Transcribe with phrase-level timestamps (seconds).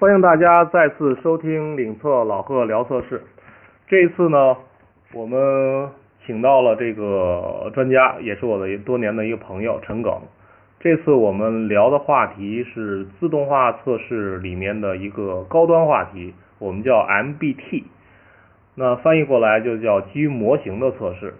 [0.00, 3.20] 欢迎大家再次收听领测老贺聊测试。
[3.88, 4.56] 这一次呢，
[5.12, 5.90] 我们
[6.24, 10.20] 请到了这个专家，也是我的多年的一个朋友陈耿。
[10.78, 17.82] 这次我们聊的话题是自动化测试里面的一个高端话题，我们叫 MBT。
[18.76, 21.34] 那翻译过来就叫基于模型的测试。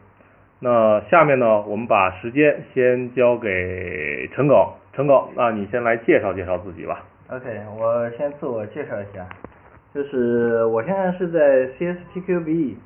[0.59, 4.67] 那下面呢，我们把时间先交给陈耿。
[4.95, 7.05] 陈耿，那你先来介绍介绍自己吧。
[7.31, 9.29] OK，我先自我介绍一下，
[9.93, 12.77] 就是我现在是在 CSTQB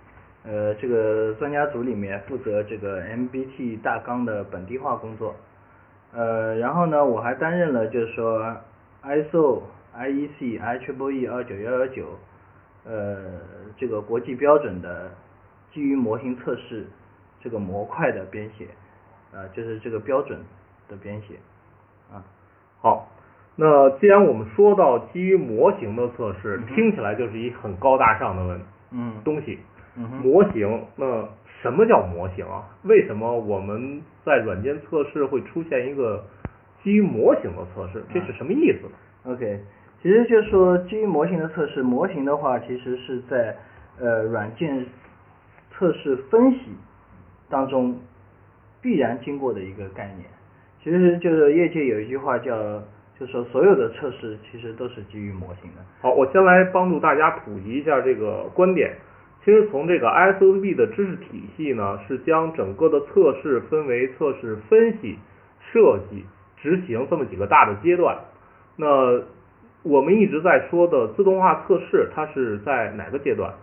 [0.44, 5.36] 呃这个专家组里面负责这个 MBT 大纲的本地化工作，
[6.12, 8.56] 呃，然后呢，我还担任了就是说
[9.04, 9.62] ISO
[9.96, 12.18] IEC IEEE 二九幺幺九
[12.84, 13.38] 呃
[13.76, 15.12] 这个国际标准的
[15.72, 16.84] 基于模型测试
[17.40, 18.66] 这个模块的编写，
[19.32, 20.40] 呃，就是这个标准
[20.88, 21.36] 的编写，
[22.12, 22.24] 啊。
[22.80, 23.08] 好，
[23.56, 28.60] 那既然我们说到基于模型的测试，嗯听起来就是一很高大上的问
[28.92, 29.58] 嗯东西。
[29.94, 31.28] 嗯模型，那
[31.60, 32.64] 什么叫模型啊？
[32.84, 36.24] 为什么我们在软件测试会出现一个
[36.82, 38.02] 基于模型的测试？
[38.12, 39.60] 这是什么意思呢？OK，
[40.00, 43.54] 其实就是说基于模型的测试，模型的话其实是在
[44.00, 44.86] 呃软件
[45.70, 46.58] 测试分析
[47.50, 48.00] 当中
[48.80, 50.24] 必然经过的一个概念。
[50.82, 52.82] 其实就是业界有一句话叫，
[53.22, 55.82] 就说所有的测试其实都是基于模型的。
[56.00, 58.96] 好，我先来帮助大家普及一下这个观点。
[59.44, 65.16] 其实从这个 ISOB 的知识体系呢，是将整个的测试分为测试分析、
[65.70, 66.24] 设计、
[66.56, 68.18] 执行这么几个大的阶段。
[68.74, 69.22] 那
[69.84, 73.54] 我们一直在说的自动化测试，它是在哪个阶段？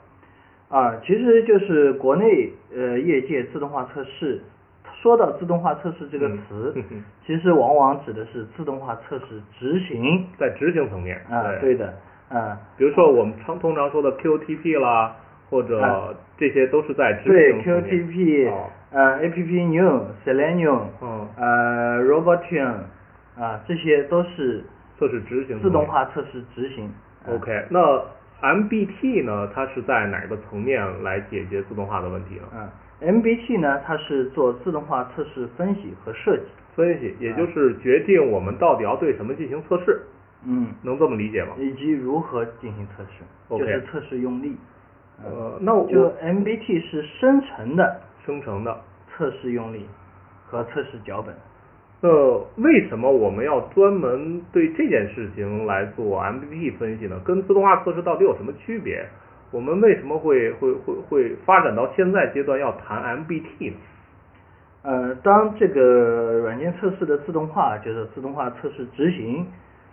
[0.70, 4.42] 啊，其实就是国内呃业界自动化测试，
[5.02, 6.76] 说到自动化测试这个嗯词，
[7.26, 10.28] 其实往往指的是自动化测试执行。
[10.38, 11.18] 在执行层面。
[11.30, 11.94] 啊，对的，
[12.30, 15.16] 啊，比如说我们常通常说的 QTP 啦，
[15.50, 17.84] 或者啊这些都是在执行层面。
[17.84, 22.74] QTP，哦呃，APP New、Selenium，嗯，呃，Robotium，
[23.38, 24.64] 啊，这些都是
[24.98, 25.60] 测试执行。
[25.62, 26.86] 自动化测试执行。
[27.26, 27.80] 啊 OK，那
[28.42, 29.50] MBT 呢？
[29.54, 32.44] 它是在哪个层面来解决自动化的问题呢？
[32.56, 32.70] 嗯
[33.02, 36.44] ，MBT 呢，它是做自动化测试分析和设计。
[36.76, 40.02] 分析，也就是决定我们到底要对什么进行测试，
[40.46, 41.54] 嗯，能这么理解吗？
[41.58, 44.56] 以及如何进行测试就是测试用力。
[45.24, 48.82] 呃，那我就 MBT 是生成的生成的。
[49.18, 49.86] 测试用力
[50.46, 51.36] 和测试脚本。
[52.00, 52.10] 那
[52.64, 57.20] 为什么我们要专门对这件事情来做 MBT 分析呢？
[57.26, 59.06] 跟自动化测试到底有什么区别？
[59.52, 63.78] 我们为什么会会会会发展到现在阶段要谈 MBT 呢？
[64.82, 69.46] 呃，当这个软件测试的自动化，就是自动化测试执行，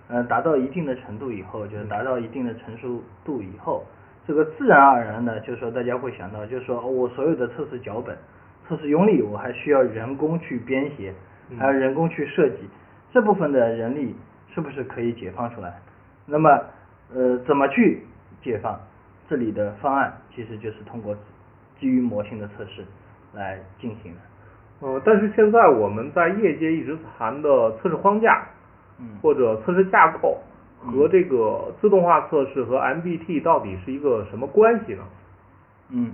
[0.08, 3.84] 呃，达到一定的程度以后，就是达到一定的成熟度以后，
[4.26, 8.16] 这个自然而然的，就是说大家会想到，就是说、哦我所有的测试脚本、
[8.68, 11.12] 测试用例，我还需要人工去编写，
[11.50, 12.58] 嗯还有人工去设计，
[13.12, 14.14] 这部分的人力
[14.54, 15.80] 是不是可以解放出来？
[16.26, 16.60] 那么，
[17.12, 18.02] 呃，怎么去
[18.40, 18.78] 解放？
[19.28, 21.16] 这里的方案其实就是通过
[21.78, 22.84] 基于模型的测试
[23.34, 24.20] 来进行的。
[24.80, 28.46] 呃，但是现在我们在业界一直谈的测试框架，
[29.00, 30.38] 嗯或者测试架构
[30.84, 35.02] 嗯和这个自动化测试和 MBT 到底是一个什么关系呢？
[35.90, 36.12] 嗯，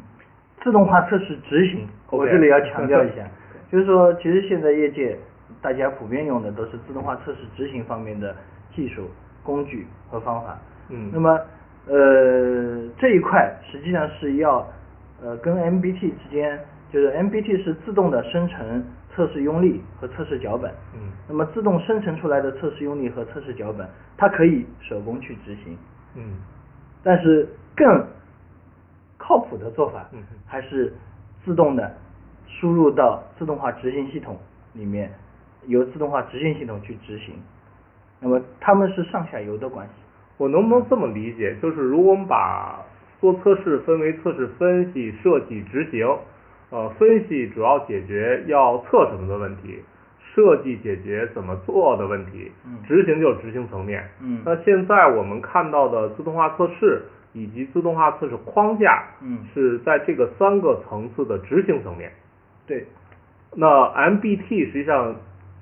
[0.63, 3.27] 自动化测试执行，我这里要强调一下，
[3.71, 5.19] 就是说，其实现在业界
[5.61, 8.35] 大家普遍用的都是自动化测试执行方面的
[8.75, 9.11] 技术、
[9.43, 10.57] 工具和方法。
[10.89, 11.41] 嗯那么，
[11.89, 14.67] 呃，这一块实际上是要
[15.23, 16.59] 呃跟 MBT 之间，
[16.93, 18.85] 就是 MBT 是自动的生成
[19.15, 20.71] 测试用例和测试脚本。
[20.95, 25.77] 嗯那么自动生成出来的测试用例和测试脚本，它可以手工去执行。
[26.15, 26.37] 嗯
[27.03, 28.07] 但是更
[29.19, 30.93] 靠谱的做法嗯还是
[31.45, 31.93] 自动的
[32.47, 34.39] 输入到自动化执行系统
[34.75, 35.11] 里面，
[35.67, 37.35] 由自动化执行系统去执行。
[38.21, 40.02] 那么它们是上下游的关系。
[40.43, 41.55] 我能不能这么理解？
[41.63, 42.83] 就是如果我们把
[43.21, 46.05] 做测试分为测试分析、设计、执行，
[46.71, 49.79] 呃，分析主要解决要测什么的问题，
[50.35, 54.03] 设计解决怎么做的问题嗯，执行就是执行层面。
[54.21, 57.03] 嗯那现在我们看到的自动化测试
[57.35, 62.11] 以及自动化测试框架，嗯是在这个三个层次的执行层面。
[62.67, 62.85] 对，
[63.55, 63.67] 那
[64.11, 65.15] MBT 实际上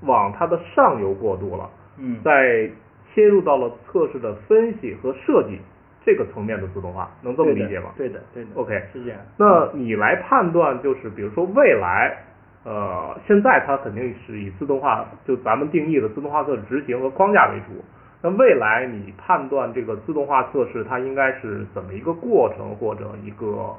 [0.06, 1.68] 往它的上游过渡了。
[1.98, 2.70] 嗯在
[3.14, 5.58] 切入到了测试的分析和设计
[6.04, 7.90] 这个层面的自动化，能这么理解吗？
[7.96, 8.50] 对的，对的。
[8.54, 9.20] OK 是这样。
[9.36, 12.16] 那你来判断，就是比如说未来，
[12.64, 17.82] 呃，现在它肯定是以自动化，就咱们定义的自动化测试执行和框架为主。
[18.22, 23.74] 那未来你判断这个自动化测试它应该是怎么一个过程或者一个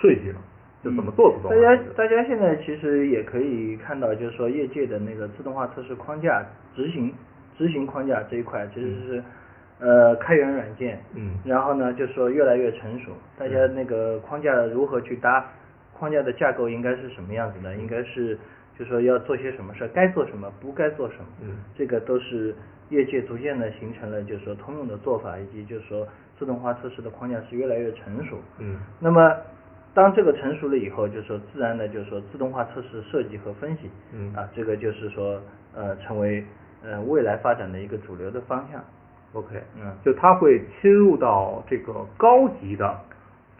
[0.00, 0.38] 顺序呢？
[0.84, 1.82] 就怎么做自动化大家？
[1.96, 6.44] 大家现在其实也可以看到，就是说业界的那个自动化测试框架
[6.76, 7.12] 执行
[7.58, 9.24] 执行框架这一块，其实是、
[9.80, 11.36] 呃开源软件，嗯。
[11.44, 15.44] 然后呢就是说越来越成熟，大家那个框架如何去搭，
[15.92, 18.38] 框架的架构应该是什么样子的，应该是
[18.78, 21.56] 就是说要做些什么事儿，该做什么，不该做什么，嗯。
[21.76, 22.54] 这个都是
[22.90, 26.06] 业界逐渐的形成了就是说通用的做法，以及就是说
[26.38, 28.38] 自动化测试的框架是越来越成熟。
[28.58, 28.78] 嗯。
[29.00, 29.34] 那么
[29.94, 34.32] 当这个成熟了以后，就是说自然的，就是说自动化测试设计和分析，嗯。
[34.34, 35.40] 啊，这个就是说
[35.74, 36.44] 呃成为
[36.84, 38.82] 呃未来发展的一个主流的方向。
[39.32, 42.98] ，OK，嗯就它会侵入到这个高级的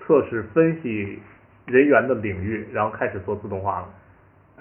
[0.00, 1.18] 测试分析
[1.66, 3.88] 人员的领域，然后开始做自动化了。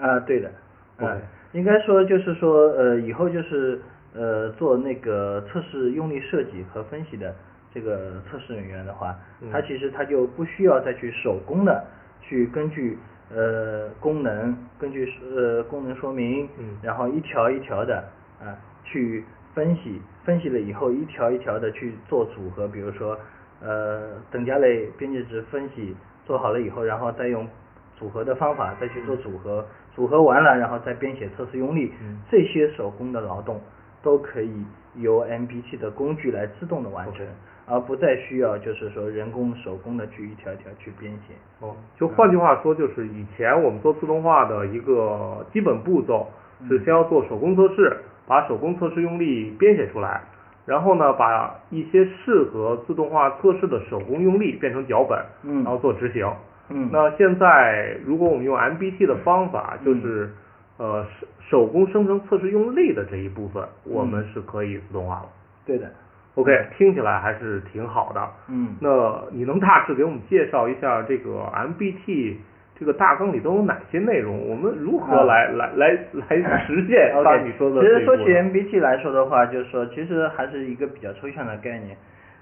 [0.06, 0.50] 啊，对的，
[0.98, 1.20] 呃 OK，
[1.52, 3.80] 应该说就是说呃以后就是
[4.14, 7.34] 呃做那个测试用力设计和分析的
[7.72, 11.84] 这个测试人员的话，嗯他其实他就不需要再去手工的
[12.20, 12.98] 去根据
[13.34, 18.04] 呃功能，根据呃功能说明，嗯然后一条一条的
[18.40, 19.24] 啊去
[19.54, 23.18] 分析，分析了以后一条一条的去做组合，比如说
[23.60, 25.94] 呃等价类边界值分析
[26.24, 27.46] 做好了以后，然后再用
[27.96, 33.60] 组合的方法再去做组合，组合完了然后再编写测试用例，嗯这些手工的劳动
[34.02, 34.64] 都可以
[34.94, 37.26] 由 MBT 的工具来自动的完成
[37.66, 41.34] 而不再需要就是说人工手工的去一条一条去编写。
[41.60, 46.28] 哦，就换句话说，就是以前我们做自动化的一个基本步骤
[46.68, 50.20] 是先要做手工测试，把手工测试用例编写出来，
[50.66, 56.30] 然后呢，把一些适合自动化测试的手工用例变成脚本，嗯然后做执行。
[56.70, 60.30] 嗯那现在如果我们用 MBT 的方法，就是
[60.76, 61.02] 呃
[61.48, 65.26] 手手工生成测试用例的这一部分，我们是可以自动化了。
[65.64, 65.90] 对的
[66.34, 68.28] ，OK，听起来还是挺好的。
[68.48, 72.36] 嗯那你能大致给我们介绍一下这个 MBT
[72.78, 74.48] 这个大纲里都有哪些内容？
[74.48, 77.86] 我们如何啊来、来来来实现 OK，刚才你说的其？
[77.88, 81.96] 实说起 MBT 来说的话，就是说其实还是一个比较抽象的概念。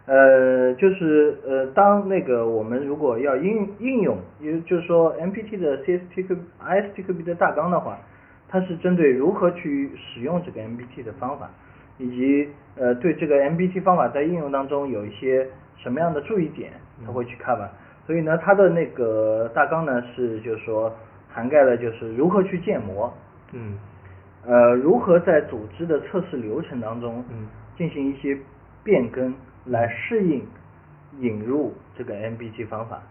[0.07, 7.99] 呃，就是呃，当那个我们如果要应应用，也就是说 MBT 的 CSTQ、ISTQB 的大纲的话，
[8.49, 11.51] 它是针对如何去使用这个 MBT 的方法，
[11.99, 12.49] 以及
[12.79, 15.45] 呃对这个 MBT 方法在应用当中有一些
[15.77, 16.71] 什么样的注意点，
[17.05, 17.67] 它会去 cover。
[18.07, 20.95] 所以呢，它的那个大纲呢是就是说
[21.29, 23.13] 涵盖了就是如何去建模，
[23.53, 23.77] 嗯
[24.47, 28.39] 呃，如何在组织的测试流程当中嗯进行一些
[28.85, 30.47] 变更，来适应
[31.19, 33.03] 引入这个 MBT 方法。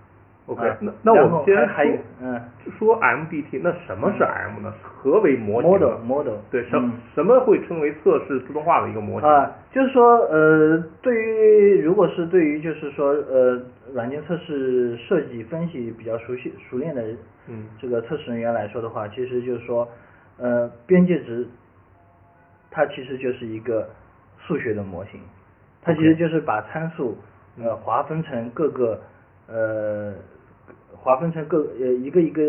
[0.48, 1.86] OK，、啊那那我们先还
[2.22, 2.40] 嗯。
[2.78, 4.74] 说 MBT，那什么是 M 呢？
[4.84, 6.94] 何为模型？Model model 对，什、嗯。
[7.16, 9.28] 什么会称为测试自动化的一个模型？
[9.30, 13.60] 啊，就是说呃，对于如果是对于就是说呃
[13.94, 17.04] 软件测试设计分析比较熟悉熟练的
[17.48, 17.66] 嗯。
[17.80, 19.88] 这个测试人员来说的话，其实就是说
[20.38, 21.48] 呃边界值
[22.70, 23.88] 它其实就是一个
[24.38, 25.20] 数学的模型，
[25.82, 27.18] 它其实就是把参数
[27.64, 29.00] 呃划分成各个
[29.48, 30.14] 呃
[31.06, 32.42] 划分成各呃一个一个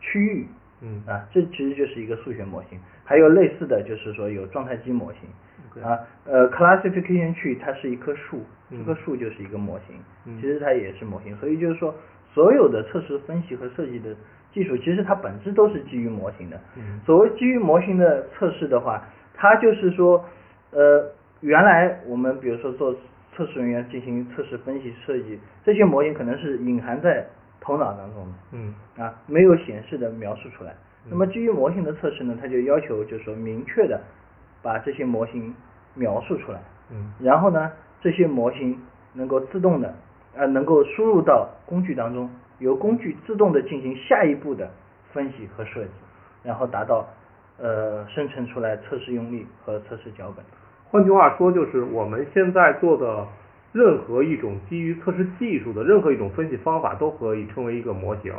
[0.00, 0.46] 区域，
[0.80, 2.78] 嗯啊，这其实就是一个数学模型。
[3.02, 8.40] 还有类似的就是说有状态机模型啊，呃，classification tree 它是一棵树，
[8.70, 9.96] 这嗯棵树就是一个模型，
[10.26, 11.36] 嗯其实它也是模型。
[11.38, 11.92] 所以就是说，
[12.32, 14.14] 所有的测试分析和设计的
[14.52, 16.60] 技术，其实它本质都是基于模型的。
[16.76, 19.02] 嗯所谓基于模型的测试的话，
[19.34, 20.24] 它就是说，
[20.70, 21.10] 呃，
[21.40, 22.94] 原来我们比如说做
[23.36, 27.26] 测试人员进行测试分析设计，这些模型可能是隐含在
[27.64, 28.32] 头脑当中的。
[28.52, 30.74] 嗯啊，没有显示的描述出来。
[31.08, 34.00] 那么基于模型的测试呢，它就要求就是说明确的
[34.62, 35.54] 把这些模型
[35.94, 38.78] 描述出来，嗯然后呢，这些模型
[39.12, 39.94] 能够自动的
[40.34, 44.70] 呃能够输入到工具当中，由工具自动的进行下一步的
[45.12, 45.90] 分析和设计，
[46.42, 47.06] 然后达到
[47.58, 50.44] 呃生成出来测试用例和测试脚本。
[50.90, 53.26] 换句话说，就是我们现在做的
[53.74, 58.32] 任何一种基于测试技术的任何一种分析方法，都可以称为一个模型，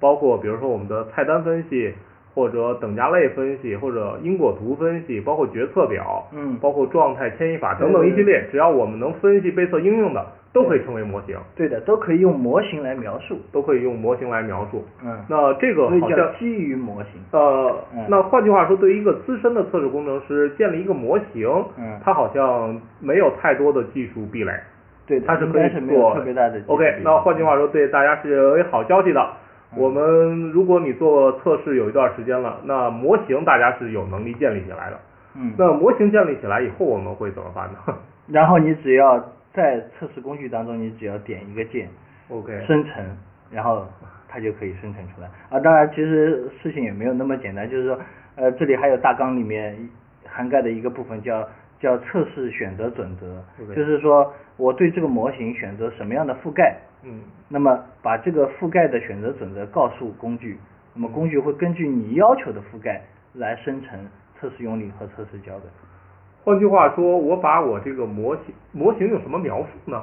[0.00, 1.92] 包括比如说我们的菜单分析，
[2.32, 13.40] 或者等价类分析，或者因果图分析，包括决策表，嗯包括状态迁移法等等一系列，只要我们能分析被测应用的，都可以称为模型，对的，都可以用模型来描述。
[13.50, 14.84] 都可以用模型来描述。
[15.02, 17.12] 嗯，那这个好像基于模型。
[17.32, 24.52] 呃嗯，那换句话说，对于一个资深的测试工程师建立一个模型，嗯他好像没有太多的技术壁垒，
[25.06, 29.20] 对的，它是可以做特别大的 OK，那换句话说，对大家是有一好消息的。
[29.20, 29.32] 嗯
[29.76, 34.98] 我们如果你做测试有一段时间了，那模型大家是有能力建立起来的。
[35.34, 37.94] 嗯那模型建立起来以后，我们会怎么办呢
[38.28, 39.18] 然后你只要
[39.52, 41.88] 在测试工具当中，你只要点一个键
[42.30, 43.04] ，？OK，生成，
[43.50, 43.84] 然后
[44.28, 45.28] 它就可以生成出来。
[45.50, 47.98] 啊，当然其实事情也没有那么简单，就是说，
[48.36, 49.76] 呃，这里还有大纲里面
[50.24, 51.46] 涵盖的一个部分叫
[51.78, 53.42] 叫测试选择准则，
[53.74, 60.58] 就是说我对这个模型选择什么样的覆盖，嗯那么把这个覆盖的选择准则告诉工具，
[60.94, 63.02] 那么工具会根据你要求的覆盖
[63.34, 63.98] 来生成
[64.40, 65.70] 测试用例和测试脚本。
[66.42, 70.02] 换句话说，我把我这个模型模型有什么描述呢？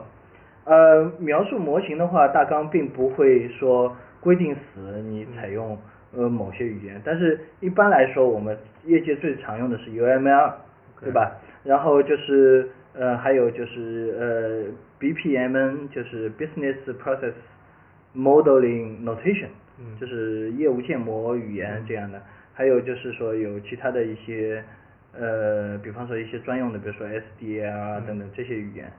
[0.65, 5.77] 呃，描述模型的话，大纲并不会说规定死你采用
[6.15, 10.53] 呃某些语言，但是一般来说，我们业界最常用的是 UML，
[11.01, 11.31] 对吧？
[11.63, 14.63] 然后就是呃还有就是呃
[14.99, 17.33] BPMN，就是 Business Process
[18.15, 19.47] Modeling Notation，
[19.79, 19.97] 嗯。
[19.99, 22.21] 就是业务建模语言这样的。
[22.53, 24.63] 还有就是说有其他的一些
[25.17, 28.91] 呃，比方说一些专用的，比如说 SDL 啊等等这些语言，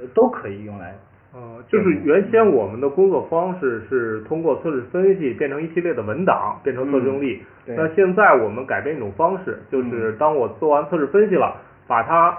[0.00, 0.94] 呃都可以用来
[1.34, 7.42] 呃，就是原先我们的工作方式是通过测试分析变成一系列的文档，变成测试用例。
[7.66, 11.56] 嗯那现在我们改变一种方式，就是当我做完测试分析了，
[11.92, 12.38] 把它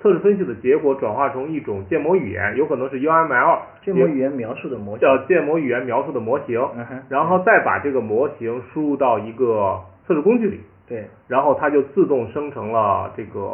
[0.00, 5.06] 测试分析的结果转化成一种建模语言，有可能是 UML 建模语言描述的模型。
[5.06, 13.50] 叫建模语言描述的模型，嗯然后再把这个模型输入到一个测试工具里，对然后它就自动生成了这个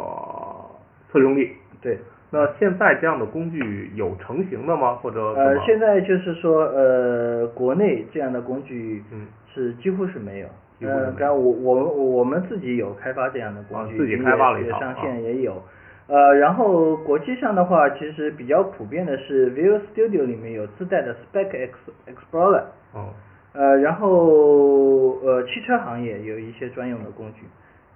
[1.11, 1.49] 测试用例。
[1.81, 1.97] 对，
[2.29, 4.93] 那现在这样的工具有成型的吗？
[5.01, 10.47] 或者呃，现在就是说，呃，国内这样的工具嗯是几乎是没有。
[10.47, 10.51] 几
[10.81, 15.01] 呃，当然我我我们自己有开发这样的工具，啊自己开发了一套也也上啊。
[15.01, 15.61] 线也有。
[16.07, 21.73] 呃，然后国际上的话，其实比较普遍的是 Visual Studio 里面有自带的 Spec X
[22.07, 23.13] Explorer，哦。
[23.53, 27.43] 呃，然后呃，汽车行业有一些专用的工具，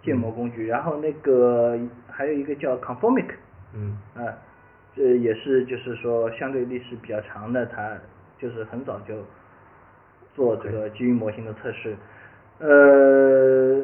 [0.02, 1.78] 建模工具，然后那个
[2.10, 3.32] 还有一个叫 Conformic，
[3.74, 3.98] 嗯。
[4.16, 4.32] 啊，
[4.96, 7.98] 这也是就是说相对历史比较长的，它
[8.38, 9.16] 就是很早就
[10.34, 11.96] 做这个基于模型的测试。
[12.60, 13.84] 呃，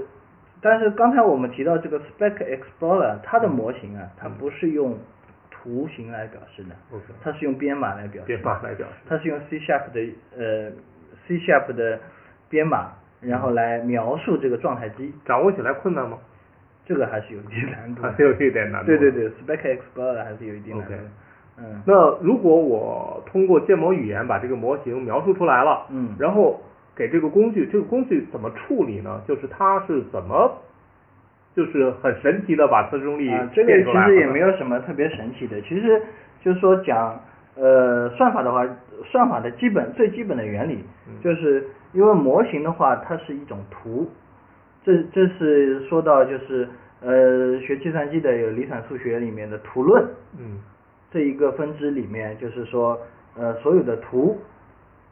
[0.61, 4.97] 但是刚才我们提到这个 Spec Explorer，它的模型啊，它不是用
[5.49, 6.69] 图形来表示的
[7.23, 8.27] 它是用编码来表示。
[8.27, 8.93] 编码来表示。
[9.07, 10.71] 它是用 C Sharp 的呃
[11.27, 11.99] C Sharp 的
[12.49, 16.17] 编码，然后来描述这个状态机，掌握起来困难吗？
[16.85, 18.01] 这个还是有一定难度。
[18.01, 18.87] 还是有一点难度。
[18.87, 20.93] 对对对，Spec Explorer 还是有一定难度。
[21.57, 26.59] 嗯那如果我通过建模语言把这个模型描述出来了，嗯然后
[26.95, 29.21] 给这个工具，这个工具怎么处理呢？
[29.27, 30.61] 就是它是怎么，
[31.55, 36.01] 就是很神奇的把测试用例啊，这个其实也没有什么特别神奇的，其实
[36.41, 37.19] 就是说讲
[37.55, 38.67] 呃算法的话，
[39.05, 41.19] 算法的基本最基本的原理嗯。
[41.21, 44.09] 就是因为模型的话，它是一种图，
[44.83, 46.67] 这这是说到就是
[47.01, 50.03] 呃学计算机的有离散数学里面的图论，
[50.37, 50.59] 嗯。
[51.13, 52.97] 这一个分支里面，就是说，
[53.35, 54.39] 呃，所有的图，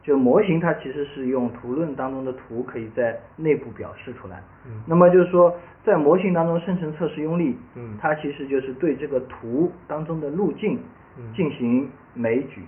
[0.02, 4.42] 就模型它其实是用图论当中的图可以在内部表示出来。
[4.66, 5.54] 嗯那么就是说，
[5.84, 10.78] 在模型当中生成测试用例，嗯它其实就是对这个图当中的路径
[11.18, 12.62] 嗯进行枚举，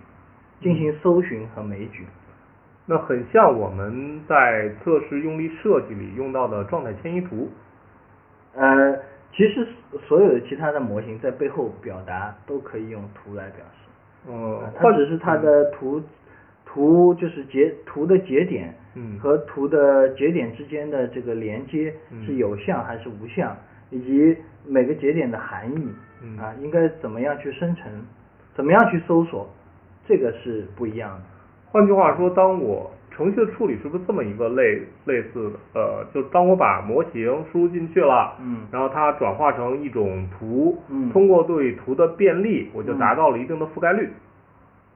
[0.61, 2.05] 进行搜寻和枚举。
[2.85, 7.49] 那很像我们在测试用例设计里用到的状态迁移图。
[8.55, 8.95] 呃，
[9.33, 9.67] 其实
[10.07, 14.31] 所有的其他的模型在背后表达都可以用图来表示。
[14.31, 16.03] 呃啊，它只是它的图
[16.73, 23.55] 图就是节图的节点，嗯和图的节点之间的这个连接嗯是有项还是无项，
[23.91, 24.35] 以及
[24.67, 25.89] 每个节点的含义，
[26.23, 27.93] 嗯啊，应该怎么样去生成，
[28.55, 29.47] 怎么样去搜索，
[30.07, 31.23] 这个是不一样的。
[31.71, 35.59] 换句话说，当我程序的处理是不是这么一个类类似的？
[35.75, 44.09] 呃，就当我把模型输入进去了，嗯然后它转化成一种图，嗯通过对图的便利，我就达到了一定的覆盖率。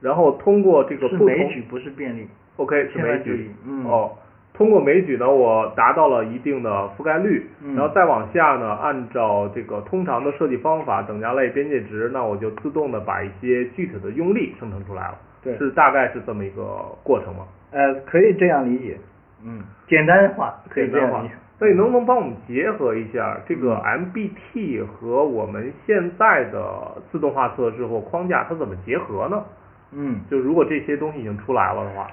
[0.01, 2.27] 然后通过这个不同枚举，不是便利。
[2.57, 3.51] OK 是枚举
[3.85, 4.11] 哦，
[4.53, 17.45] 通过枚举呢，我达到了一定的覆盖率，嗯然后再往下呢，按照这个通常的设计方法，等价类边界值，那我就自动的把一些具体的用力生成出来了，对是大概是这么一个过程吗？
[17.71, 18.97] 呃，可以这样理解，
[19.45, 21.33] 嗯，简单化可以这样理解。。
[21.59, 29.43] 那你能不能帮我们结合一下这个嗯 MBT 和我们现在的自动化测试或框架，它怎么结合呢？
[29.91, 30.21] 嗯。
[30.29, 32.11] 就如果这些东西已经出来了的话，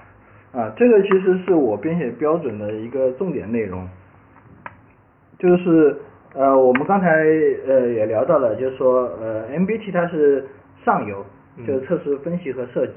[0.52, 3.88] 啊，这个其实是我编写标准的一个重点内容，
[5.38, 5.96] 就是
[6.34, 7.08] 呃，我们刚才
[7.66, 10.46] 呃也聊到了，就是说呃，MBT 它是
[10.84, 11.24] 上游，
[11.56, 11.66] 嗯。
[11.66, 12.94] 就是测试分析和设计，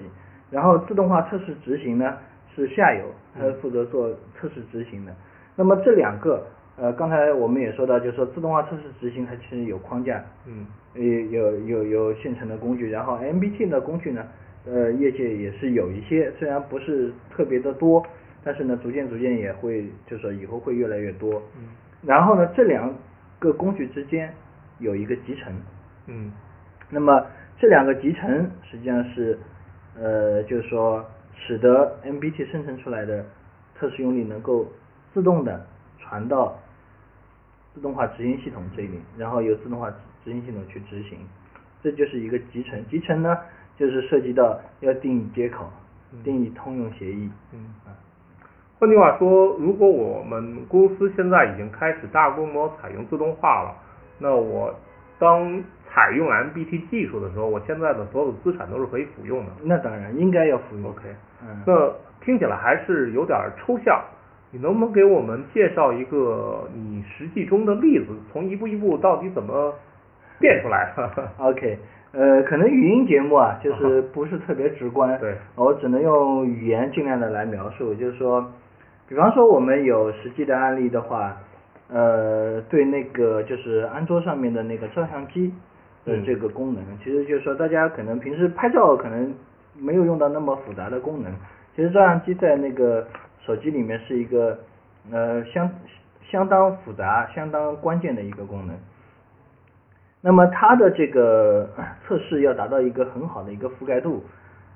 [0.51, 2.17] 然后自动化测试执行呢
[2.55, 3.05] 是下游，
[3.37, 5.13] 它是负责做测试执行的。
[5.55, 6.43] 那么这两个
[6.77, 10.65] 呃，刚才我们也说到，就是说自动化测试执行它其实有框架，嗯。
[10.93, 14.25] 有有有有现成的工具，然后 MBT 的工具呢，
[14.69, 18.05] 呃，业界也是有一些，虽然不是特别的多，
[18.43, 21.41] 但是呢，逐渐逐渐也会，就是说以后会越来越多。
[21.57, 21.69] 嗯
[22.05, 22.93] 然后呢，这两
[23.39, 24.31] 个工具之间
[24.79, 25.51] 有一个集成，
[26.05, 26.31] 嗯
[26.89, 27.25] 那么
[27.57, 29.37] 这两个集成实际上是，
[29.97, 31.03] 呃，就是说
[31.35, 33.25] 使得 MBT 生成出来的
[33.75, 34.71] 测试用例能够
[35.13, 35.65] 自动的
[35.97, 36.59] 传到
[37.73, 39.89] 自动化执行系统这里，然后由自动化
[40.23, 41.17] 执行系统去执行，
[41.81, 42.83] 这就是一个集成。
[42.89, 43.37] 集成呢，
[43.77, 45.65] 就是涉及到要定义接口，
[46.23, 47.29] 定义通用协议。
[47.53, 47.59] 嗯。
[47.85, 47.93] 啊，
[48.79, 53.75] 换句话说，如果我们公司现在已经开始大规模采用自动化了，
[54.19, 54.73] 那我
[55.19, 59.51] 当采用 MBT 技术的时候，我现在的所有的资产都是可以服用的。
[59.63, 60.89] 那当然应该要服用。
[60.91, 61.01] OK，
[61.41, 61.91] 嗯，那
[62.23, 63.99] 听起来还是有点抽象，
[64.51, 69.73] 你能不能给我们介绍一个你实际中的例子，从一步一步到底怎么
[70.39, 71.31] 变出来的？
[71.39, 71.79] OK，
[72.17, 78.51] 呃，可能语音节目啊，就是 不是特别直观，对我只能用语言尽量的来描述，就是说，
[79.07, 81.37] 比方说我们有实际的案例的话，
[81.89, 85.53] 呃，对那个就是安卓上面的那个照相机
[86.05, 89.31] 的嗯这个功能，其实就是说大家可能平时拍照可能
[89.77, 91.31] 没有用到那么复杂的功能，
[91.75, 93.05] 其实照相机在那个
[93.45, 94.57] 手机里面是一个
[95.11, 95.69] 呃相
[96.31, 98.75] 相当复杂、相当关键的一个功能。
[100.27, 104.21] 那么它的这个呃测试要达到一个很好的一个覆盖度，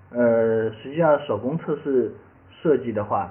[0.10, 2.10] 呃，实际上手工测试
[2.62, 3.29] 设计的话，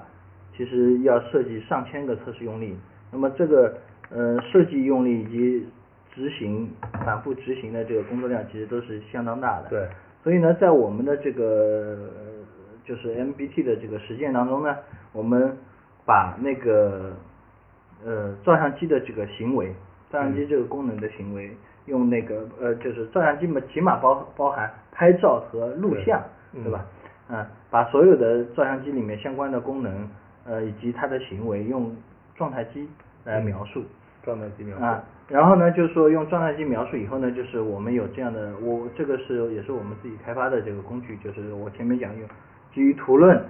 [0.55, 2.77] 其实要设计上千个测试用例，
[3.11, 3.75] 那么这个
[4.11, 5.67] 呃设计用例以及
[6.13, 6.69] 执行
[7.03, 9.69] 反复执行的这个工作量其实都是相当大的。
[9.69, 9.87] 对，
[10.23, 12.45] 所以呢，在我们的这个呃
[12.85, 14.77] 就是 MBT 的这个实践当中呢，
[15.11, 15.57] 我们
[16.05, 17.13] 把那个
[18.05, 19.73] 呃照相机的这个行为，
[20.11, 21.49] 照相机这个功能的行为，
[21.91, 26.19] 用那个呃就是照相机嘛，起码包包含拍照和录像，
[26.53, 26.85] 对对吧？
[27.29, 30.07] 嗯，把所有的照相机里面相关的功能，
[30.45, 31.95] 呃以及它的行为用
[32.35, 32.89] 状态机
[33.25, 33.83] 来描述。
[34.23, 34.83] 状态机描述。
[34.83, 42.29] 啊，然后呢，就是说用状态机描述以后呢，就是我们有这样的，我这个是也是我们自己开发的这个工具，就是我前面讲用
[42.73, 43.41] 基于图论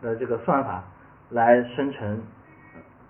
[0.00, 0.82] 的这个算法
[1.30, 2.18] 来生成，呃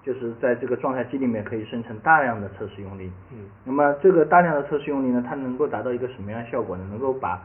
[0.04, 3.10] 就是在这个状态机里面可以生成大量的测试用例。
[3.32, 6.84] 嗯那么这个大量的测试用例呢，它能够达到一个什么样的效果呢？
[6.90, 7.42] 能够把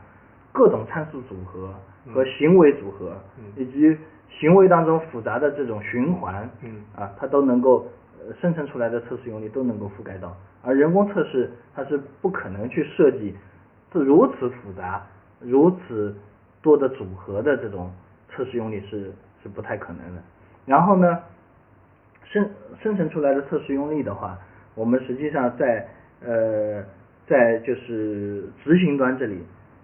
[0.51, 1.73] 各种参数组合
[2.13, 3.97] 和行为组合，嗯以及
[4.29, 7.87] 行为当中复杂的这种循环，嗯啊，它都能够
[8.19, 13.35] 呃生成出来的测试用例都能够覆盖到，而人工测试它是不可能去设计
[13.91, 15.01] 这如此复杂、
[15.39, 16.15] 如此
[16.61, 17.91] 多的组合的这种
[18.29, 20.21] 测试用例是是不太可能的。
[20.65, 21.19] 然后呢，
[22.31, 22.49] 生
[22.81, 24.37] 生成出来的测试用例的话，
[24.75, 25.87] 我们实际上在
[26.25, 26.83] 呃
[27.27, 29.39] 在就是执行端这里，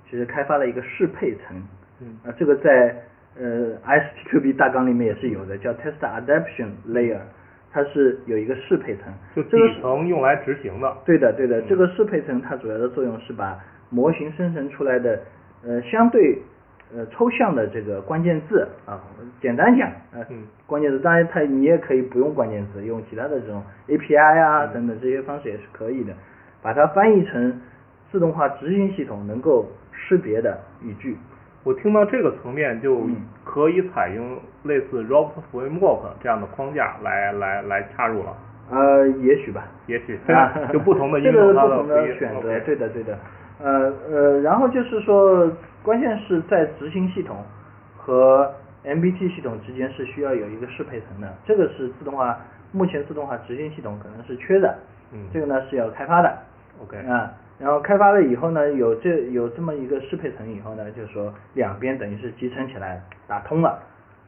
[0.09, 1.61] 其实开发了一个适配层，
[2.01, 2.17] 嗯。
[2.23, 2.95] 啊，这个在
[3.37, 7.19] 呃 ISTQB 大纲里面也是有的，叫 Test Adaptation Layer，
[7.71, 10.97] 它是有一个适配层，就这个底层用来执行的。
[11.05, 15.19] 对的，对的，这个适配层它主要的作用是把模型生成出来的
[15.63, 16.41] 呃相对
[16.93, 18.99] 呃抽象的这个关键字啊，
[19.41, 26.13] 简单讲，呃，嗯关键字当然它你也可以不用关键字，用其他的这种 API 啊嗯等等这些方式也是可以的，
[26.61, 27.61] 把它翻译成
[28.11, 31.17] 自动化执行系统能够识别的语句。
[31.63, 38.37] 我听到这个层面就嗯可以采用类似 Robot Framework 这样的框架来来来插入了，
[38.69, 39.65] 呃，也许吧。
[39.87, 43.17] 也许啊 就不同的应 这个用同的不一的选择对的对的，
[43.63, 45.49] 呃呃，然后就是说，
[45.81, 47.37] 关键是在执行系统
[47.97, 52.37] 和 MBT 系统之间是需要有一个适配层的，这个是自动化
[52.71, 54.77] 目前自动化执行系统可能是缺的，
[55.13, 55.27] 嗯。
[55.33, 56.37] 这个呢是要开发的。
[56.83, 63.79] OK 啊，然后开发了以后呢，有这有这么一个适配层以后呢，就是说两边等于是集成起来打通了，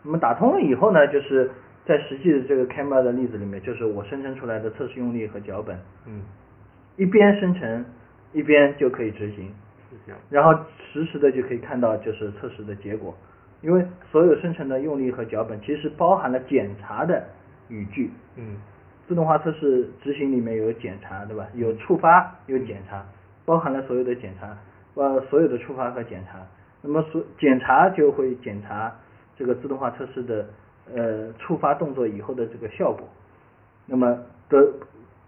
[0.04, 1.52] 那么打通了以后呢，就是
[1.86, 6.22] 在实际的这个 camera 的例子里面，就是我生成出来的测试用例和脚本，嗯。
[6.96, 7.86] 一边生成
[8.38, 9.52] 一边就可以执行，
[10.30, 10.54] 然后
[10.94, 13.18] 实时的就可以看到就是测试的结果，
[13.62, 17.24] 因为所有生成的用例和脚本其实包含了检查的
[17.70, 18.58] 语句，嗯。
[19.08, 21.48] 自动化测试执行里面有检查，对吧？
[21.54, 23.06] 有触发，有检查，
[23.46, 24.58] 包含了所有的检查，
[24.96, 26.46] 呃，所有的触发和检查。
[26.82, 28.94] 那么所检查就会检查
[29.38, 30.46] 这个自动化测试的
[30.94, 33.08] 呃触发动作以后的这个效果，
[33.86, 34.14] 那么
[34.50, 34.68] 的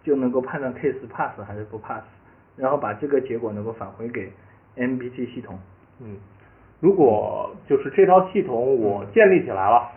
[0.03, 2.03] 就能够判断 case pass 还是不 pass，
[2.59, 4.31] 然后把这个结果能够返回给
[4.75, 5.57] MBT 系统。
[6.01, 6.17] 嗯，
[6.79, 9.89] 如果就是这套系统我建立起来了，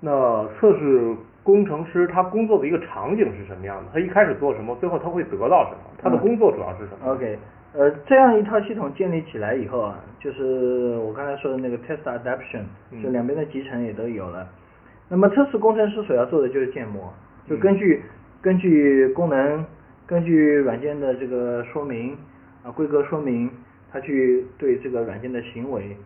[0.00, 3.90] 那测试工程师他工作的一个场景是什么样的？
[3.92, 5.78] 他一开始做什么，最后他会得到什么？
[6.02, 7.38] 他的工作主要是什么、OK，
[7.72, 14.46] 呃，这样一套系统建立起来以后啊，就是我刚才说的那个 test adaption，嗯就两边的集成也都有了。
[15.08, 17.12] 那么测试工程师所要做的就是建模，
[17.48, 18.02] 就根据、
[18.40, 19.64] 根据功能，
[20.10, 22.18] 根据软件的这个说明
[22.64, 23.48] 啊规格说明，
[23.92, 25.96] 他去对这个软件的行为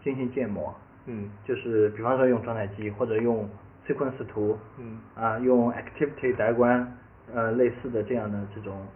[0.00, 0.72] 进行建模。
[1.06, 3.48] 嗯就是比方说用状态机或者用
[3.84, 6.86] sequence 图，嗯啊，用 activity diagram，
[7.34, 8.86] 呃，类似的这样的这种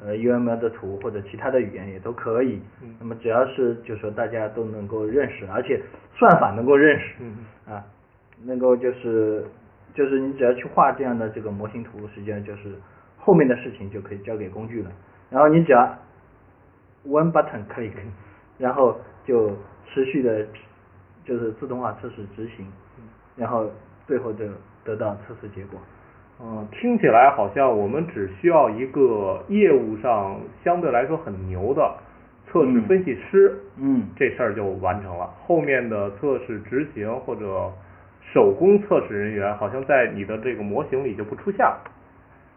[0.00, 2.60] 呃 UML 的图或者其他的语言也都可以。
[2.82, 5.82] 嗯那么只要是就是说大家都能够认识，而且
[6.14, 7.84] 算法能够认识，嗯啊，
[8.44, 9.44] 能够就是
[9.92, 12.74] 就是你只要去画这样的这个模型图，实际上就是
[13.24, 14.90] 后面的事情就可以交给工具了。
[15.30, 15.80] 然后你只要
[17.08, 17.92] one button click，
[18.58, 19.50] 然后就
[19.86, 20.46] 持续的，
[21.24, 22.66] 就是自动化测试执行，
[23.34, 23.70] 然后
[24.06, 24.44] 最后就
[24.84, 25.80] 得到测试结果。
[26.40, 31.96] 嗯，听起来好像我们只需要一个业务上相对来说很牛的
[32.46, 35.32] 测试嗯分析师，嗯这事儿就完成了。
[35.46, 37.72] 后面的测试执行或者
[38.32, 41.80] 手工测试人员，好像在你的这个模型里就不出现了。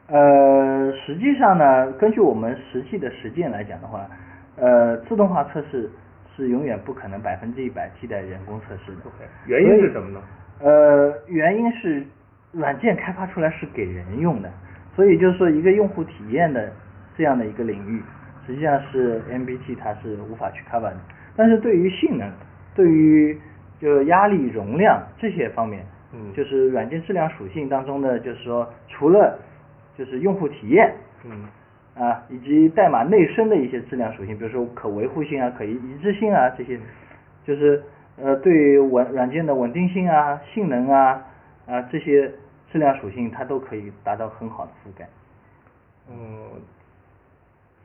[0.10, 4.08] 呃，实际上呢，根据我们实际的实践来讲的话，
[4.56, 5.90] 呃，自动化测试
[6.36, 8.98] 是永远不可能百分之一百替代人工测试的。
[9.06, 10.22] OK，原因是什么呢？
[10.60, 12.06] 呃，原因是
[12.54, 14.50] 软件开发出来是给人用的，
[14.96, 16.72] 所以就是说一个用户体验的
[17.18, 18.02] 这样的一个领域，
[18.46, 20.98] 实际上是 MBT 它是无法去 cover 的。
[21.36, 22.32] 但是对于性能、
[22.74, 23.38] 对于
[23.80, 29.38] 就压力、容量这些方面，嗯就是软件质量属性当中的，就是说除了
[29.98, 30.94] 就是用户体验，
[31.26, 31.46] 嗯
[31.96, 36.80] 啊，以及代码内生的一些质量属性，比如说可维护性啊、可一一致性啊这些，
[37.44, 37.82] 就是
[38.18, 41.26] 呃对于稳软件的稳定性啊、性能啊
[41.66, 42.32] 啊这些
[42.72, 45.08] 质量属性，它都可以达到很好的覆盖。
[46.10, 46.62] 嗯，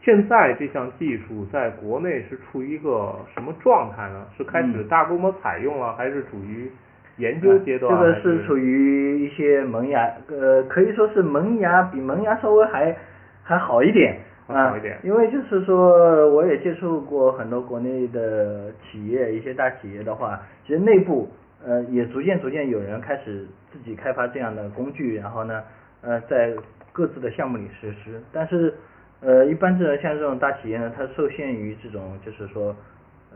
[0.03, 4.27] 现在这项技术在国内是处于一个什么状态呢？
[4.37, 6.71] 是开始嗯大规模采用了，还是处于
[7.17, 7.95] 研究阶段？
[7.95, 12.97] 啊这个是处于一些萌芽，呃，可以说是萌芽比萌芽稍微还
[13.43, 21.29] 还好一点啊，因为就是说，我也接触过很多国内的企业，一些大企业的话，其实内部
[21.65, 25.63] 呃也逐渐逐渐有人开始自己开发这样的工具，然后呢，
[26.01, 26.53] 呃，在
[26.93, 28.75] 各自的项目里实施，但是
[29.21, 32.75] 呃，一般这种像这种大企业呢，它受限于这种就是说。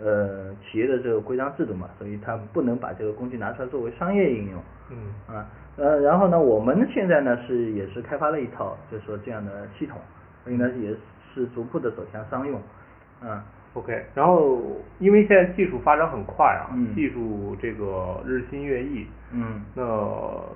[0.02, 4.62] 呃，企业的这个规章制度嘛，所以它不能把这个工具拿出来作为商业应用。
[4.90, 9.98] 嗯啊，呃，然后呢，我们现在呢是也是开发了一套，就是说这样的系统，
[10.44, 10.94] 所以呢也
[11.34, 12.60] 是逐步的走向商用，
[13.20, 13.44] 啊，
[13.76, 14.58] OK，然后
[14.98, 19.84] 因为现在技术发展很快啊，嗯技术这个日新月异，嗯那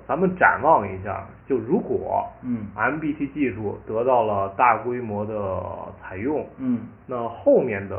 [0.07, 5.61] 咱们展望一下，就如果嗯 MBT 技术得到了大规模的
[6.01, 7.95] 采用，嗯那后面的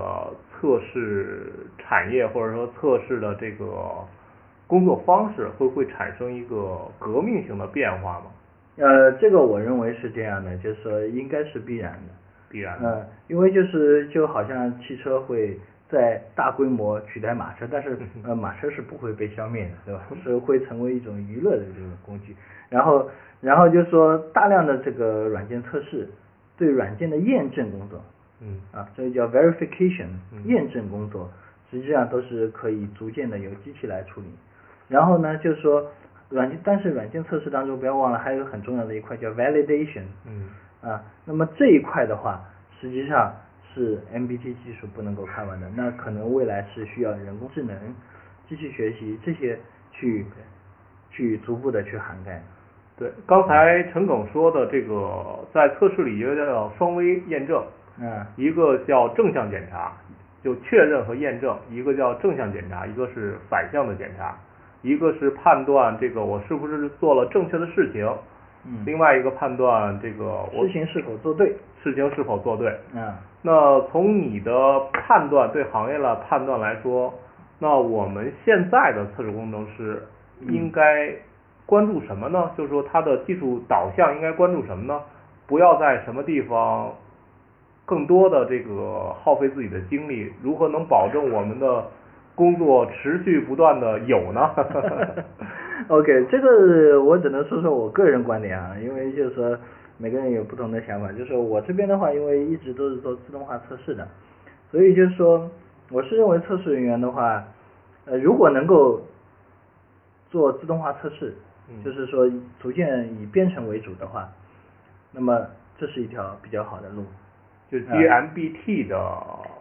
[0.51, 3.67] 测试产业或者说测试的这个
[4.67, 8.27] 工作方式会不会产生一个革命性的变化吗？
[8.77, 12.13] 呃，这个我认为是这样的，就是说应该是必然的。
[12.53, 12.79] 必然。
[12.83, 20.03] 嗯，因为就是就好像汽车会在大规模取代马车，但是 呃马车是不会被消灭的，对吧？
[20.23, 22.37] 是会成为一种娱乐的这种工具。
[22.69, 23.11] 然后
[23.41, 26.09] 然后就是说大量的这个软件测试，
[26.57, 28.01] 对软件的验证工作
[28.41, 31.31] 嗯啊，这个叫 verification 嗯验证工作，
[31.71, 34.27] 实际上都是可以逐渐的由机器来处理。
[34.89, 35.91] 然后呢，就是说
[36.31, 40.05] 软件，但是软件测试当中不要忘了还有很重要的一块叫 validation。
[40.27, 40.49] 嗯
[40.83, 42.41] 啊，那么这一块的话，
[42.81, 43.33] 实际上
[43.73, 47.77] 是 MBT 技术不能够看完的，那可能未来是需要人工智能、
[48.49, 49.59] 机器学习这些
[49.93, 50.27] 去
[51.11, 52.43] 去逐步的去涵盖。
[52.99, 57.65] 对，刚才陈耿说的这个，在测试里一个叫双微验证，
[58.01, 59.93] 嗯一个叫正向检查，
[60.43, 64.35] 就确认和验证；一个叫正向检查，一个是反向的检查；
[64.83, 68.07] 一个是判断这个我是不是做了正确的事情，
[68.65, 71.55] 嗯，另外一个判断这个我事情是否做对？
[71.83, 72.77] 事情是否做对。
[72.95, 73.13] 嗯
[73.45, 74.53] 那从你的
[74.93, 77.13] 判断对行业的判断来说，
[77.59, 80.01] 那我们现在的测试工程师
[80.43, 81.13] 应该
[81.67, 82.53] 关注什么呢？
[82.57, 85.01] 就是说他的技术导向应该关注什么呢？
[85.49, 86.93] 不要在什么地方
[87.85, 91.85] 更多的这个耗费自己的精力，如何能保证我们的
[92.37, 94.51] 工作持续不断的有呢？
[95.89, 99.59] OK，这个我只能说说我个人观点啊，因为就是说
[99.99, 101.11] 每个人有不同的想法。
[101.13, 104.07] 就是说我这边的话，因为一直都是做自动化测试的，
[104.71, 105.51] 所以就是说
[105.91, 107.45] 我是认为测试人员的话，
[108.07, 109.03] 呃，如果能够
[110.31, 111.35] 做自动化测试，
[111.69, 114.29] 嗯就是说逐渐以编程为主的话，
[115.13, 115.47] 那么
[115.79, 117.05] 这是一条比较好的路。
[117.71, 118.99] 就基于 MBT 的，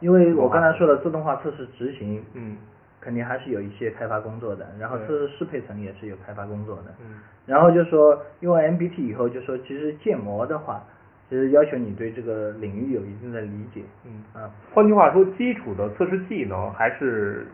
[0.01, 2.57] 因为我刚才说了，自动化测试执行嗯
[3.01, 6.93] 肯定还是有一些开发工作的，然后对测试适配层也是有开发工作的。
[7.01, 10.81] 嗯然后就说用完 MBT 以后，就说其实建模的话，
[11.27, 13.81] 其实要求你对这个领域有一定的理解。
[14.05, 17.47] 嗯，啊换句话说，基础的测试技能还是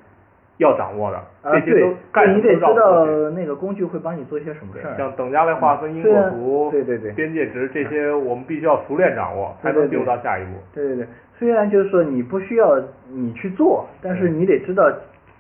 [0.57, 4.95] 要掌握的，啊，这些对你得知道那个工具会帮你做些什么事儿。
[4.97, 10.51] 像等价类划分、因果图、对对对边界值这些，我们必须要熟练掌握，才能进入到下一步。
[10.73, 11.07] 对对对，
[11.39, 12.77] 虽然就是说你不需要
[13.09, 14.91] 你去做，但是你得知道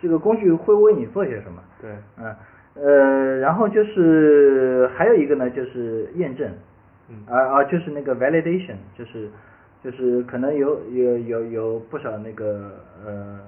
[0.01, 1.61] 这个工具会为你做些什么。
[1.81, 2.35] 对，嗯
[2.75, 6.51] 呃，然后就是还有一个呢，就是验证，
[7.09, 7.23] 嗯。
[7.25, 9.29] 啊啊，就是那个 validation，就是
[9.83, 12.71] 就是可能有有有有不少那个
[13.03, 13.39] 呃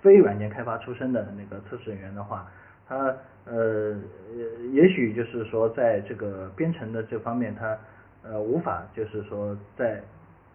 [0.00, 2.46] 非软件开发出身的那个测试人员的话，
[2.88, 3.12] 他
[3.44, 3.96] 呃
[4.72, 7.76] 也许就是说在这个编程的这方面，他
[8.22, 10.00] 呃无法就是说在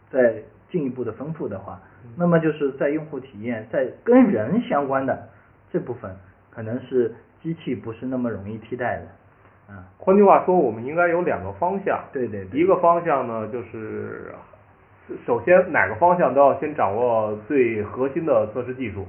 [0.09, 0.35] 在
[0.69, 1.81] 进一步的丰富的话，
[2.15, 5.27] 那么就是在用户体验在跟人相关的
[5.71, 6.15] 这部分，
[6.49, 9.03] 可能是机器不是那么容易替代的，
[9.69, 12.03] 嗯，换句话说，我们应该有两个方向。
[12.11, 14.33] 对对对一个方向呢，就是
[15.25, 19.05] 首先哪个方向都要先掌握最核心的测试技术。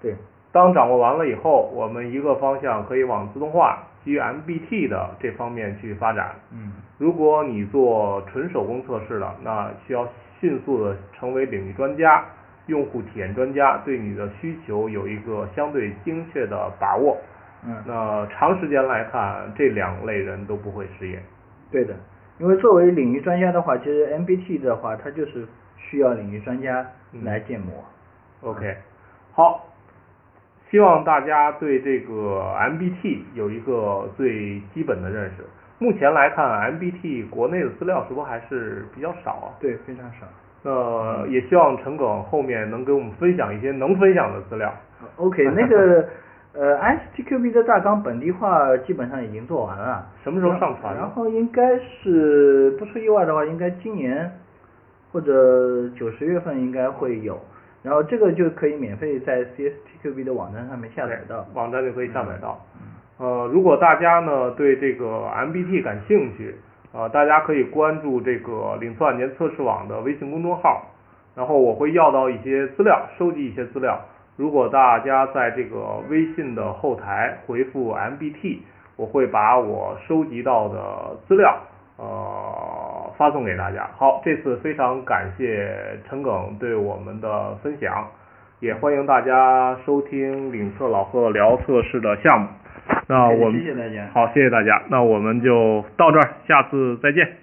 [0.00, 0.16] 对，
[0.50, 6.34] 当掌握完了以后，我们一个方向可以往自动化、基于 MBT 的这方面去发展。
[6.50, 10.08] 嗯，如果你做纯手工测试的，那需要
[10.40, 12.24] 迅速的成为领域专家、
[12.66, 17.16] 用户体验专家，对你的需求有一个相对精确的把握。
[17.64, 21.22] 嗯，那长时间来看，这两类人都不会失业。
[21.70, 21.94] 对的，
[22.38, 25.46] 因为作为领域专家的话，其实 MBT 的话，它就是
[25.76, 26.86] 需要领域专家
[27.22, 27.72] 来建模。
[28.40, 28.76] OK，
[29.32, 29.68] 好，
[30.70, 35.44] 希望大家对这个 MBT 有一个最基本的认识。
[35.78, 39.54] 目前来看，MBT 国内的资料是不是还是比较少啊？
[39.60, 40.26] 对，非常少。
[40.64, 44.72] 那也希望陈耿后面能给我们分享一些能分享的资料。
[45.16, 46.08] OK， 那个
[46.54, 50.06] 呃，STQB 的大纲本地化基本上已经做完了。
[50.22, 54.30] 什么时候上传然后应该是不出意外的话，应该今年
[55.10, 57.40] 或者九十月份应该会有。
[57.82, 61.44] 然后这个就可以免费在 CSTQB 的网站上面下载到。
[61.54, 62.60] 网站就可以下载到。
[63.18, 66.54] 呃，如果大家呢对这个 MBT 感兴趣，
[66.94, 70.82] 呃，大家可以关注这个领测软件测试网的微信公众号，
[71.34, 73.98] 然后我会要到一些资料，收集一些资料。
[74.36, 78.58] 如果大家在这个微信的后台回复 MBT，
[78.96, 81.56] 我会把我收集到的资料
[81.96, 83.88] 呃发送给大家。
[83.96, 88.06] 好，这次非常感谢陈耿对我们的分享，
[88.60, 92.48] 也欢迎大家收听领测老贺聊测试的项目。
[93.06, 93.60] 那我们
[94.12, 94.82] 好，谢谢大家。
[94.88, 97.41] 那我们就到这儿，下次再见。